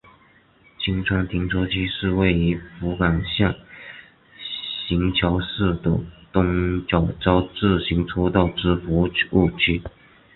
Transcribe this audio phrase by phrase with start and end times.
[0.79, 3.53] 今川停车区是位于福冈县
[4.89, 5.99] 行桥市的
[6.33, 9.79] 东九州自动车道之服务区。